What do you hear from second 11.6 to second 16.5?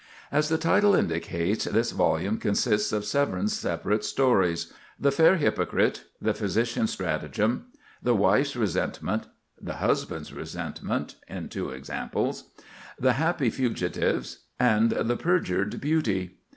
examples), "The Happy Fugitives," and "The Perjured Beauty."